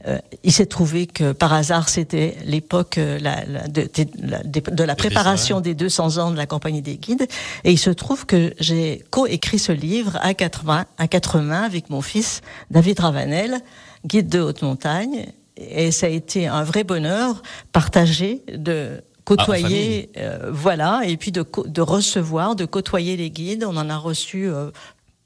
Euh, 0.08 0.18
il 0.44 0.52
s'est 0.52 0.66
trouvé 0.66 1.06
que 1.06 1.32
par 1.32 1.54
hasard 1.54 1.90
c'était 1.90 2.36
l'époque 2.46 2.98
euh, 2.98 3.20
la, 3.20 3.46
la, 3.46 3.68
de, 3.68 3.88
de, 3.94 4.72
de, 4.72 4.84
la 4.84 4.96
préparation 4.96 5.62
des 5.62 5.76
200 5.76 6.18
ans 6.18 6.32
de 6.32 6.38
la 6.38 6.48
compagnie 6.48 6.82
des 6.82 6.98
guides. 6.98 7.28
Et 7.64 7.72
il 7.72 7.78
se 7.78 7.90
trouve 7.92 8.26
que 8.26 8.54
j'ai 8.60 9.04
coécrit 9.12 9.60
ce 9.60 9.72
livre 9.72 10.18
à 10.22 10.34
quatre 10.34 10.66
mains, 10.66 10.86
à 10.98 11.08
quatre 11.08 11.40
mains 11.40 11.64
avec 11.64 11.90
mon 11.90 12.02
fils 12.02 12.42
David 12.72 13.00
Ravanel, 13.00 13.60
guide 14.06 14.30
de 14.30 14.40
haute 14.40 14.62
montagne. 14.62 15.28
Et 15.58 15.92
ça 15.92 16.08
a 16.08 16.10
été 16.10 16.48
un 16.48 16.64
vrai 16.64 16.84
bonheur 16.84 17.44
partagé 17.72 18.42
de 18.52 19.02
côtoyer, 19.26 20.10
ah, 20.16 20.20
euh, 20.20 20.50
voilà, 20.52 21.02
et 21.06 21.18
puis 21.18 21.32
de, 21.32 21.46
de 21.66 21.82
recevoir, 21.82 22.56
de 22.56 22.66
côtoyer 22.66 23.18
les 23.18 23.30
guides. 23.30 23.64
On 23.68 23.78
en 23.78 23.90
a 23.90 23.98
reçu 23.98 24.48
euh, 24.48 24.72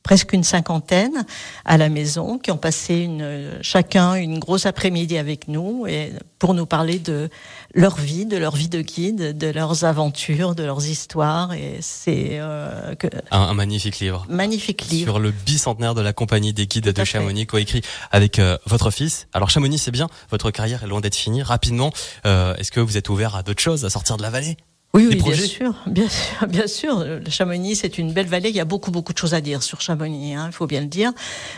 presque 0.05 0.33
une 0.33 0.43
cinquantaine 0.43 1.25
à 1.65 1.77
la 1.77 1.89
maison 1.89 2.37
qui 2.37 2.51
ont 2.51 2.57
passé 2.57 2.93
une, 2.93 3.57
chacun 3.61 4.13
une 4.13 4.37
grosse 4.37 4.67
après-midi 4.67 5.17
avec 5.17 5.47
nous 5.47 5.87
et 5.87 6.13
pour 6.37 6.53
nous 6.53 6.67
parler 6.67 6.99
de 6.99 7.27
leur 7.73 7.95
vie, 7.95 8.27
de 8.27 8.37
leur 8.37 8.55
vie 8.55 8.69
de 8.69 8.81
guide, 8.81 9.35
de 9.35 9.47
leurs 9.47 9.83
aventures, 9.83 10.53
de 10.53 10.63
leurs 10.63 10.85
histoires. 10.85 11.53
Et 11.53 11.79
c'est 11.81 12.33
euh, 12.33 12.93
que... 12.93 13.07
un, 13.31 13.39
un, 13.39 13.53
magnifique 13.55 13.97
livre. 13.97 14.27
Magnifique 14.29 14.85
livre 14.89 15.13
sur 15.13 15.19
le 15.19 15.31
bicentenaire 15.31 15.95
de 15.95 16.01
la 16.01 16.13
compagnie 16.13 16.53
des 16.53 16.67
guides 16.67 16.93
de 16.93 17.03
Chamonix, 17.03 17.47
coécrit 17.47 17.81
avec 18.11 18.37
euh, 18.37 18.59
votre 18.67 18.91
fils. 18.91 19.27
Alors 19.33 19.49
Chamonix, 19.49 19.79
c'est 19.79 19.89
bien, 19.89 20.07
votre 20.29 20.51
carrière 20.51 20.83
est 20.83 20.87
loin 20.87 21.01
d'être 21.01 21.15
finie. 21.15 21.41
Rapidement, 21.41 21.91
euh, 22.27 22.55
est-ce 22.57 22.71
que 22.71 22.79
vous 22.79 22.95
êtes 22.95 23.09
ouvert 23.09 23.35
à 23.35 23.41
d'autres 23.41 23.63
choses, 23.63 23.85
à 23.85 23.89
sortir 23.89 24.17
de 24.17 24.21
la 24.21 24.29
vallée? 24.29 24.55
Oui, 24.95 25.07
oui, 25.09 25.15
bien 25.21 25.35
sûr, 25.35 25.73
bien 25.87 26.07
sûr, 26.07 26.47
bien 26.47 26.67
sûr. 26.67 27.05
Chamonix, 27.29 27.75
c'est 27.75 27.97
une 27.97 28.13
belle 28.13 28.27
vallée. 28.27 28.49
Il 28.49 28.55
y 28.55 28.61
a 28.61 28.65
beaucoup, 28.65 28.91
beaucoup 28.91 29.11
de 29.11 29.17
choses 29.17 29.33
à 29.33 29.41
dire 29.41 29.61
sur 29.61 29.81
Chamonix, 29.81 30.33
hein, 30.33 30.45
il 30.47 30.53
faut 30.53 30.67
bien 30.67 30.79
le 30.79 30.87
dire. 30.87 31.11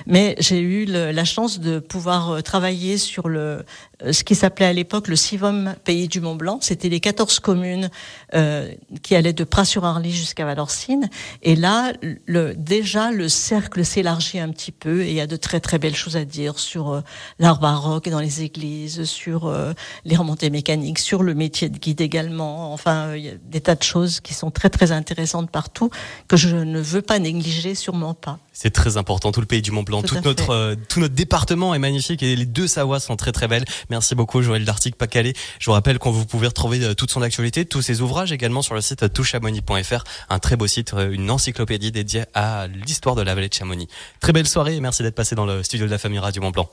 Mais 0.08 0.36
j'ai 0.40 0.60
eu 0.60 0.86
le, 0.86 1.12
la 1.12 1.24
chance 1.24 1.60
de 1.60 1.78
pouvoir 1.78 2.32
euh, 2.32 2.42
travailler 2.42 2.98
sur 2.98 3.30
le 3.30 3.64
ce 4.12 4.24
qui 4.24 4.36
s'appelait 4.36 4.66
à 4.66 4.74
l'époque 4.74 5.08
le 5.08 5.16
Sivom 5.16 5.74
Pays 5.84 6.08
du 6.08 6.22
Mont 6.22 6.36
Blanc. 6.36 6.60
C'était 6.62 6.90
les 6.90 7.00
14 7.00 7.40
communes 7.40 7.90
euh, 8.36 8.72
qui 9.02 9.16
allaient 9.16 9.34
de 9.34 9.44
Pras-sur-Arly 9.44 10.12
jusqu'à 10.12 10.46
Valorcine. 10.46 11.10
Et 11.42 11.56
là, 11.56 11.94
le, 12.26 12.54
déjà, 12.54 13.12
le 13.12 13.28
cercle 13.28 13.84
s'élargit 13.84 14.40
un 14.40 14.50
petit 14.50 14.72
peu 14.72 15.02
et 15.02 15.10
il 15.10 15.16
y 15.16 15.22
a 15.22 15.28
de 15.28 15.36
très, 15.36 15.60
très 15.60 15.80
belles 15.80 15.96
choses 15.96 16.16
à 16.16 16.26
dire 16.26 16.60
sur 16.60 16.92
euh, 16.92 17.02
l'art 17.40 17.60
baroque 17.60 18.10
dans 18.10 18.20
les 18.20 18.44
églises, 18.44 19.06
sur 19.06 19.48
euh, 19.48 19.74
les 20.06 20.16
remontées 20.16 20.50
mécaniques, 20.50 21.00
sur 21.00 21.24
le 21.24 21.34
métier 21.34 21.70
de 21.70 21.78
guide 21.78 22.02
également. 22.02 22.74
Enfin, 22.74 23.16
il 23.16 23.24
y 23.24 23.30
a 23.30 23.34
des 23.44 23.62
tas 23.62 23.76
de 23.76 23.84
choses 23.84 24.20
qui 24.20 24.34
sont 24.34 24.52
très, 24.52 24.70
très 24.70 24.92
intéressantes 24.92 25.50
partout 25.50 25.90
que 26.28 26.38
je 26.38 26.56
ne 26.56 26.80
veux 26.80 27.02
pas 27.02 27.18
négliger, 27.18 27.74
sûrement 27.74 28.14
pas. 28.14 28.40
C'est 28.60 28.72
très 28.72 28.98
important. 28.98 29.32
Tout 29.32 29.40
le 29.40 29.46
pays 29.46 29.62
du 29.62 29.70
Mont 29.70 29.84
Blanc, 29.84 30.02
tout, 30.02 30.18
notre 30.24 30.50
euh, 30.50 30.74
tout 30.90 31.00
notre 31.00 31.14
département 31.14 31.76
est 31.76 31.80
magnifique 31.80 32.24
et 32.24 32.36
les 32.36 32.48
deux 32.48 32.66
Savoies 32.66 33.00
sont 33.00 33.16
très 33.16 33.32
très 33.32 33.48
belles. 33.48 33.66
Merci 33.90 34.16
beaucoup 34.16 34.42
Joël 34.42 34.66
Dartic 34.66 34.96
Pacalé. 34.96 35.34
Je 35.60 35.66
vous 35.66 35.72
rappelle 35.72 36.00
qu'on 36.00 36.12
vous 36.12 36.26
pouvez 36.26 36.48
retrouver 36.48 36.84
euh, 36.84 36.94
toute 36.94 37.12
son 37.12 37.22
actualité, 37.22 37.66
tous 37.66 37.82
ses 37.82 38.02
ouvrages 38.02 38.32
également 38.32 38.62
sur 38.62 38.76
le 38.76 38.82
site 38.82 39.14
touchamonix.fr, 39.14 40.04
un 40.30 40.40
très 40.40 40.56
beau 40.56 40.68
site, 40.68 40.94
euh, 40.94 41.12
une 41.12 41.32
encyclopédie 41.32 41.92
dédiée 41.92 42.26
à 42.34 42.68
l'histoire 42.68 43.16
de 43.16 43.22
la 43.22 43.36
vallée 43.36 43.50
de 43.50 43.54
Chamonix. 43.54 43.88
Très 44.20 44.34
belle 44.34 44.48
soirée 44.48 44.76
et 44.76 44.82
merci 44.82 45.04
d'être 45.04 45.16
passé 45.16 45.36
dans 45.36 45.46
le 45.46 45.64
studio 45.64 45.86
de 45.86 45.92
la 45.92 45.98
famille 45.98 46.20
Radio 46.20 46.42
Mont 46.42 46.52
Blanc. 46.52 46.70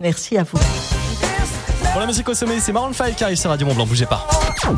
Merci 0.00 0.36
à 0.36 0.44
vous. 0.44 0.58
Pour 1.92 2.00
la 2.00 2.06
musique 2.06 2.28
au 2.28 2.34
sommet, 2.34 2.58
c'est 2.60 2.72
Maroon 2.72 2.92
5 2.92 3.16
qui 3.16 3.24
arrive 3.24 3.36
sur 3.36 3.50
Radio 3.50 3.66
Mont 3.66 3.74
Blanc. 3.74 3.86
Bougez 3.86 4.06
pas. 4.06 4.26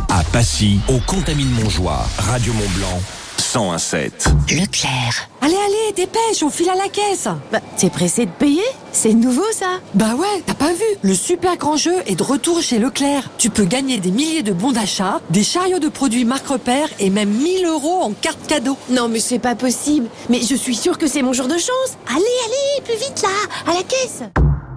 À 0.09 0.25
Passy, 0.25 0.81
au 0.89 0.99
Contamine 0.99 1.51
Montjoie, 1.51 2.07
Radio 2.19 2.53
Mont 2.53 2.69
Blanc. 2.77 3.24
101.7. 3.55 4.11
Leclerc. 4.51 5.29
Allez, 5.41 5.55
allez, 5.55 5.93
dépêche, 5.95 6.43
on 6.43 6.51
file 6.51 6.71
à 6.71 6.75
la 6.75 6.89
caisse. 6.89 7.29
Bah, 7.53 7.61
t'es 7.77 7.89
pressé 7.89 8.27
de 8.27 8.31
payer? 8.33 8.65
C'est 8.91 9.15
nouveau 9.15 9.45
ça 9.53 9.79
Bah 9.95 10.17
ouais, 10.17 10.43
t'as 10.45 10.55
pas 10.55 10.73
vu 10.73 10.83
Le 11.03 11.15
super 11.15 11.57
grand 11.57 11.77
jeu 11.77 11.95
est 12.07 12.17
de 12.17 12.23
retour 12.25 12.61
chez 12.63 12.81
Leclerc. 12.81 13.31
Tu 13.39 13.51
peux 13.51 13.63
gagner 13.63 13.99
des 13.99 14.11
milliers 14.11 14.43
de 14.43 14.53
bons 14.53 14.73
d'achat, 14.73 15.21
des 15.31 15.45
chariots 15.45 15.79
de 15.79 15.89
produits 15.89 16.25
marque 16.25 16.49
repère 16.49 16.89
et 16.99 17.11
même 17.11 17.31
1000 17.31 17.65
euros 17.67 18.03
en 18.03 18.11
carte 18.11 18.45
cadeau. 18.49 18.77
Non 18.91 19.07
mais 19.07 19.21
c'est 19.21 19.39
pas 19.39 19.55
possible. 19.55 20.09
Mais 20.31 20.41
je 20.43 20.57
suis 20.57 20.75
sûre 20.75 20.99
que 20.99 21.07
c'est 21.07 21.23
mon 21.23 21.33
jour 21.33 21.47
de 21.47 21.57
chance. 21.57 21.97
Allez, 22.09 22.17
allez, 22.17 22.83
plus 22.85 22.97
vite 22.97 23.23
là, 23.23 23.71
à 23.71 23.77
la 23.77 23.85
caisse. 23.85 24.25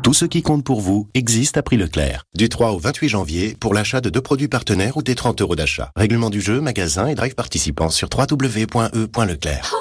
Tout 0.07 0.13
ce 0.13 0.23
qui 0.23 0.41
compte 0.41 0.63
pour 0.63 0.79
vous 0.79 1.09
existe 1.13 1.57
à 1.57 1.63
prix 1.63 1.75
Leclerc. 1.75 2.23
Du 2.33 2.47
3 2.47 2.71
au 2.71 2.79
28 2.79 3.09
janvier 3.09 3.57
pour 3.59 3.73
l'achat 3.73 3.99
de 3.99 4.09
deux 4.09 4.21
produits 4.21 4.47
partenaires 4.47 4.95
ou 4.95 5.01
des 5.03 5.15
30 5.15 5.41
euros 5.41 5.57
d'achat. 5.57 5.91
Règlement 5.97 6.29
du 6.29 6.39
jeu, 6.39 6.61
magasin 6.61 7.07
et 7.07 7.13
drive 7.13 7.35
participants 7.35 7.89
sur 7.89 8.07
www.e.leclerc. 8.17 9.73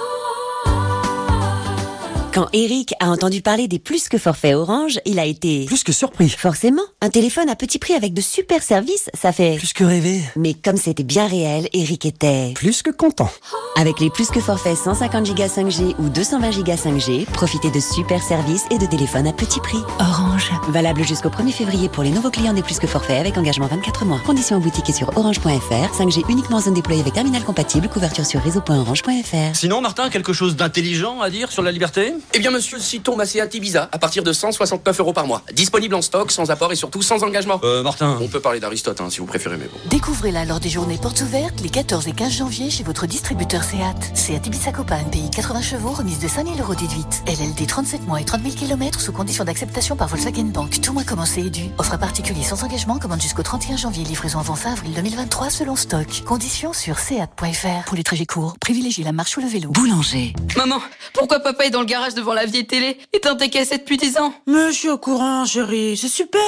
Quand 2.36 2.48
Eric 2.52 2.92
a 3.00 3.08
entendu 3.08 3.40
parler 3.40 3.66
des 3.66 3.78
plus 3.78 4.10
que 4.10 4.18
forfaits 4.18 4.54
Orange, 4.54 5.00
il 5.06 5.18
a 5.18 5.24
été... 5.24 5.64
Plus 5.64 5.82
que 5.82 5.92
surpris. 5.92 6.28
Forcément, 6.28 6.82
un 7.00 7.08
téléphone 7.08 7.48
à 7.48 7.56
petit 7.56 7.78
prix 7.78 7.94
avec 7.94 8.12
de 8.12 8.20
super 8.20 8.62
services, 8.62 9.08
ça 9.14 9.32
fait... 9.32 9.56
Plus 9.56 9.72
que 9.72 9.84
rêver. 9.84 10.20
Mais 10.36 10.52
comme 10.52 10.76
c'était 10.76 11.02
bien 11.02 11.26
réel, 11.26 11.66
Eric 11.72 12.04
était... 12.04 12.52
Plus 12.54 12.82
que 12.82 12.90
content. 12.90 13.30
Avec 13.76 14.00
les 14.00 14.10
plus 14.10 14.28
que 14.28 14.40
forfaits 14.40 14.76
150 14.76 15.34
Go 15.34 15.44
5G 15.44 15.94
ou 15.98 16.10
220 16.10 16.62
Go 16.62 16.72
5G, 16.72 17.24
profitez 17.24 17.70
de 17.70 17.80
super 17.80 18.22
services 18.22 18.66
et 18.70 18.76
de 18.76 18.84
téléphones 18.84 19.28
à 19.28 19.32
petit 19.32 19.60
prix. 19.60 19.80
Orange. 19.98 20.50
Valable 20.68 21.04
jusqu'au 21.04 21.30
1er 21.30 21.52
février 21.52 21.88
pour 21.88 22.02
les 22.02 22.10
nouveaux 22.10 22.30
clients 22.30 22.52
des 22.52 22.62
plus 22.62 22.78
que 22.78 22.86
forfaits 22.86 23.18
avec 23.18 23.38
engagement 23.38 23.66
24 23.66 24.04
mois. 24.04 24.20
Conditions 24.26 24.58
en 24.58 24.60
boutique 24.60 24.90
et 24.90 24.92
sur 24.92 25.16
orange.fr. 25.16 25.98
5G 25.98 26.24
uniquement 26.28 26.58
en 26.58 26.60
zone 26.60 26.74
déployée 26.74 27.00
avec 27.00 27.14
terminal 27.14 27.44
compatible. 27.44 27.88
Couverture 27.88 28.26
sur 28.26 28.42
réseau.orange.fr. 28.42 29.54
Sinon, 29.54 29.80
Martin, 29.80 30.10
quelque 30.10 30.34
chose 30.34 30.54
d'intelligent 30.54 31.22
à 31.22 31.30
dire 31.30 31.50
sur 31.50 31.62
la 31.62 31.72
liberté? 31.72 32.12
Eh 32.34 32.38
bien, 32.38 32.50
monsieur, 32.50 32.78
citons 32.78 33.16
ma 33.16 33.24
Seat 33.24 33.54
Ibiza 33.54 33.88
à 33.92 33.98
partir 33.98 34.22
de 34.22 34.32
169 34.32 35.00
euros 35.00 35.12
par 35.14 35.26
mois. 35.26 35.42
Disponible 35.54 35.94
en 35.94 36.02
stock, 36.02 36.30
sans 36.30 36.50
apport 36.50 36.70
et 36.70 36.76
surtout 36.76 37.00
sans 37.00 37.22
engagement. 37.22 37.60
Euh, 37.64 37.82
Martin. 37.82 38.18
On 38.20 38.28
peut 38.28 38.40
parler 38.40 38.60
d'Aristote 38.60 39.00
hein, 39.00 39.08
si 39.08 39.20
vous 39.20 39.26
préférez, 39.26 39.56
mais 39.56 39.66
bon. 39.66 39.78
Découvrez-la 39.86 40.44
lors 40.44 40.60
des 40.60 40.68
journées 40.68 40.98
portes 40.98 41.22
ouvertes 41.22 41.60
les 41.62 41.70
14 41.70 42.08
et 42.08 42.12
15 42.12 42.32
janvier 42.32 42.68
chez 42.68 42.84
votre 42.84 43.06
distributeur 43.06 43.64
Seat. 43.64 44.12
Seat 44.14 44.46
Ibiza 44.46 44.72
Copa, 44.72 44.96
pays 45.10 45.30
80 45.30 45.62
chevaux, 45.62 45.92
remise 45.92 46.18
de 46.18 46.28
5000 46.28 46.60
euros 46.60 46.74
déduite. 46.74 47.22
LLD 47.26 47.66
37 47.66 48.06
mois 48.06 48.20
et 48.20 48.24
30 48.24 48.42
000 48.42 48.54
km 48.54 49.00
sous 49.00 49.12
condition 49.12 49.44
d'acceptation 49.44 49.96
par 49.96 50.08
Volkswagen 50.08 50.44
Bank. 50.44 50.80
Tout 50.82 50.92
mois 50.92 51.04
commencé 51.04 51.40
et 51.40 51.50
dû. 51.50 51.70
Offre 51.78 51.94
à 51.94 51.98
particulier 51.98 52.42
sans 52.42 52.62
engagement, 52.64 52.98
commande 52.98 53.22
jusqu'au 53.22 53.42
31 53.42 53.78
janvier. 53.78 54.04
Livraison 54.04 54.40
avant 54.40 54.56
fin 54.56 54.72
avril 54.72 54.92
2023 54.92 55.48
selon 55.48 55.74
stock. 55.76 56.22
Conditions 56.26 56.74
sur 56.74 56.98
seat.fr. 56.98 57.84
Pour 57.86 57.96
les 57.96 58.04
trajets 58.04 58.26
courts, 58.26 58.56
privilégiez 58.60 59.04
la 59.04 59.12
marche 59.12 59.38
ou 59.38 59.40
le 59.40 59.46
vélo. 59.48 59.70
Boulanger. 59.70 60.34
Maman, 60.56 60.82
pourquoi 61.14 61.40
papa 61.40 61.64
est 61.64 61.70
dans 61.70 61.80
le 61.80 61.86
garage 61.86 62.14
devant 62.16 62.34
la 62.34 62.46
vieille 62.46 62.66
télé 62.66 62.98
et 63.12 63.20
tes 63.20 63.50
cassette 63.50 63.82
depuis 63.82 63.98
10 63.98 64.18
ans 64.18 64.34
Mais 64.46 64.72
je 64.72 64.76
suis 64.76 64.88
au 64.88 64.98
courant, 64.98 65.44
chérie. 65.44 65.96
C'est 65.96 66.08
super. 66.08 66.40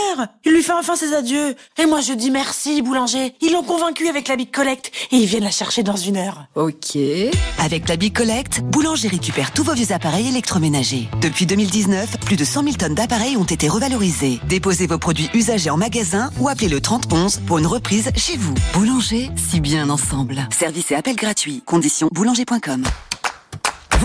Il 0.44 0.52
lui 0.52 0.62
fait 0.62 0.72
enfin 0.72 0.96
ses 0.96 1.14
adieux. 1.14 1.54
Et 1.78 1.86
moi, 1.86 2.00
je 2.00 2.12
dis 2.14 2.30
merci, 2.30 2.82
boulanger. 2.82 3.34
Ils 3.40 3.52
l'ont 3.52 3.62
convaincu 3.62 4.08
avec 4.08 4.28
la 4.28 4.36
Big 4.36 4.50
Collect 4.50 4.90
et 5.12 5.16
ils 5.16 5.26
viennent 5.26 5.44
la 5.44 5.50
chercher 5.50 5.82
dans 5.82 5.96
une 5.96 6.16
heure. 6.16 6.46
Ok. 6.54 6.96
Avec 7.58 7.88
la 7.88 7.96
Big 7.96 8.16
Collect, 8.16 8.60
Boulanger 8.62 9.08
récupère 9.08 9.52
tous 9.52 9.62
vos 9.62 9.74
vieux 9.74 9.92
appareils 9.92 10.28
électroménagers. 10.28 11.08
Depuis 11.20 11.46
2019, 11.46 12.18
plus 12.20 12.36
de 12.36 12.44
100 12.44 12.62
000 12.64 12.76
tonnes 12.76 12.94
d'appareils 12.94 13.36
ont 13.36 13.44
été 13.44 13.68
revalorisés. 13.68 14.40
Déposez 14.48 14.86
vos 14.86 14.98
produits 14.98 15.30
usagés 15.34 15.70
en 15.70 15.76
magasin 15.76 16.30
ou 16.40 16.48
appelez 16.48 16.68
le 16.68 16.80
3011 16.80 17.40
pour 17.46 17.58
une 17.58 17.66
reprise 17.66 18.10
chez 18.16 18.36
vous. 18.36 18.54
Boulanger, 18.72 19.30
si 19.36 19.60
bien 19.60 19.90
ensemble. 19.90 20.48
Service 20.50 20.90
et 20.90 20.94
appel 20.94 21.16
gratuit. 21.16 21.62
Conditions 21.66 22.08
boulanger.com. 22.12 22.84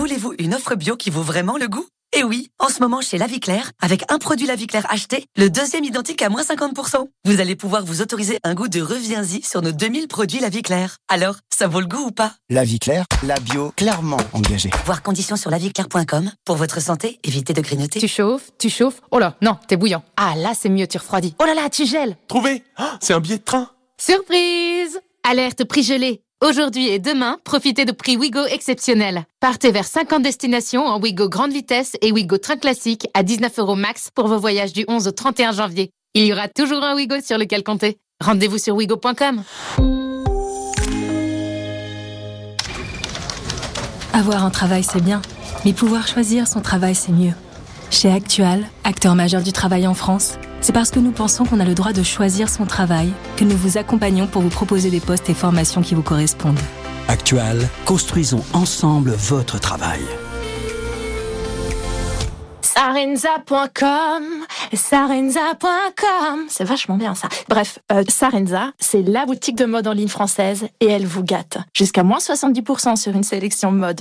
Voulez-vous 0.04 0.34
une 0.38 0.54
offre 0.54 0.74
bio 0.74 0.96
qui 0.96 1.08
vaut 1.08 1.22
vraiment 1.22 1.56
le 1.56 1.66
goût? 1.66 1.86
Et 2.14 2.24
oui, 2.24 2.50
en 2.58 2.68
ce 2.68 2.80
moment 2.80 3.00
chez 3.00 3.16
La 3.16 3.26
Vie 3.26 3.40
Claire, 3.40 3.72
avec 3.80 4.04
un 4.12 4.18
produit 4.18 4.46
La 4.46 4.54
Vie 4.54 4.66
Claire 4.66 4.84
acheté, 4.90 5.24
le 5.34 5.48
deuxième 5.48 5.82
identique 5.82 6.20
à 6.20 6.28
moins 6.28 6.42
50%. 6.42 7.08
Vous 7.24 7.40
allez 7.40 7.56
pouvoir 7.56 7.86
vous 7.86 8.02
autoriser 8.02 8.38
un 8.44 8.52
goût 8.52 8.68
de 8.68 8.82
reviens-y 8.82 9.40
sur 9.42 9.62
nos 9.62 9.72
2000 9.72 10.06
produits 10.08 10.40
La 10.40 10.50
Vie 10.50 10.60
Claire. 10.60 10.98
Alors, 11.08 11.36
ça 11.56 11.68
vaut 11.68 11.80
le 11.80 11.86
goût 11.86 12.08
ou 12.08 12.10
pas? 12.10 12.34
La 12.50 12.64
Vie 12.64 12.78
Claire, 12.80 13.06
la 13.22 13.36
bio 13.36 13.72
clairement 13.76 14.18
engagée. 14.34 14.68
Voir 14.84 15.02
conditions 15.02 15.36
sur 15.36 15.50
laviclaire.com. 15.50 16.30
Pour 16.44 16.56
votre 16.56 16.82
santé, 16.82 17.18
évitez 17.24 17.54
de 17.54 17.62
grignoter. 17.62 17.98
Tu 17.98 18.06
chauffes, 18.06 18.50
tu 18.58 18.68
chauffes. 18.68 19.00
Oh 19.10 19.18
là, 19.18 19.38
non, 19.40 19.56
t'es 19.68 19.78
bouillant. 19.78 20.04
Ah 20.18 20.34
là, 20.36 20.52
c'est 20.54 20.68
mieux, 20.68 20.86
tu 20.86 20.98
refroidis. 20.98 21.34
Oh 21.38 21.46
là 21.46 21.54
là, 21.54 21.70
tu 21.70 21.86
gèles. 21.86 22.18
Trouvé 22.28 22.62
C'est 23.00 23.14
un 23.14 23.20
billet 23.20 23.38
de 23.38 23.42
train. 23.42 23.70
Surprise 23.96 25.00
Alerte 25.26 25.64
prix 25.64 25.82
gelé. 25.82 26.20
Aujourd'hui 26.44 26.88
et 26.88 26.98
demain, 26.98 27.38
profitez 27.42 27.86
de 27.86 27.92
prix 27.92 28.18
Wigo 28.18 28.44
exceptionnels. 28.44 29.24
Partez 29.40 29.70
vers 29.72 29.86
50 29.86 30.22
destinations 30.22 30.84
en 30.84 31.00
Wigo 31.00 31.30
grande 31.30 31.52
vitesse 31.52 31.96
et 32.02 32.12
Wigo 32.12 32.36
train 32.36 32.58
classique 32.58 33.08
à 33.14 33.22
19 33.22 33.60
euros 33.60 33.76
max 33.76 34.10
pour 34.14 34.28
vos 34.28 34.38
voyages 34.38 34.74
du 34.74 34.84
11 34.86 35.08
au 35.08 35.10
31 35.10 35.52
janvier. 35.52 35.88
Il 36.12 36.26
y 36.26 36.34
aura 36.34 36.48
toujours 36.48 36.84
un 36.84 36.94
Wigo 36.96 37.14
sur 37.22 37.38
lequel 37.38 37.62
compter. 37.62 37.96
Rendez-vous 38.22 38.58
sur 38.58 38.76
wigo.com. 38.76 39.42
Avoir 44.12 44.44
un 44.44 44.50
travail, 44.50 44.84
c'est 44.84 45.02
bien, 45.02 45.22
mais 45.64 45.72
pouvoir 45.72 46.06
choisir 46.06 46.46
son 46.46 46.60
travail, 46.60 46.94
c'est 46.94 47.12
mieux. 47.12 47.32
Chez 47.90 48.10
Actual, 48.10 48.64
acteur 48.82 49.14
majeur 49.14 49.42
du 49.42 49.52
travail 49.52 49.86
en 49.86 49.94
France, 49.94 50.38
c'est 50.60 50.72
parce 50.72 50.90
que 50.90 50.98
nous 50.98 51.12
pensons 51.12 51.44
qu'on 51.44 51.60
a 51.60 51.64
le 51.64 51.74
droit 51.74 51.92
de 51.92 52.02
choisir 52.02 52.48
son 52.48 52.66
travail 52.66 53.12
que 53.36 53.44
nous 53.44 53.56
vous 53.56 53.78
accompagnons 53.78 54.26
pour 54.26 54.42
vous 54.42 54.48
proposer 54.48 54.90
des 54.90 55.00
postes 55.00 55.30
et 55.30 55.34
formations 55.34 55.82
qui 55.82 55.94
vous 55.94 56.02
correspondent. 56.02 56.58
Actual, 57.08 57.58
construisons 57.84 58.42
ensemble 58.52 59.10
votre 59.12 59.60
travail. 59.60 60.00
Sarenza.com, 62.74 64.24
Sarenza.com, 64.72 66.46
c'est 66.48 66.64
vachement 66.64 66.96
bien 66.96 67.14
ça. 67.14 67.28
Bref, 67.48 67.78
euh, 67.92 68.02
Sarenza, 68.08 68.72
c'est 68.78 69.02
la 69.02 69.26
boutique 69.26 69.56
de 69.56 69.64
mode 69.64 69.86
en 69.86 69.92
ligne 69.92 70.08
française 70.08 70.66
et 70.80 70.86
elle 70.86 71.06
vous 71.06 71.22
gâte. 71.22 71.58
Jusqu'à 71.72 72.02
moins 72.02 72.18
70% 72.18 72.96
sur 72.96 73.14
une 73.14 73.22
sélection 73.22 73.70
mode 73.70 74.00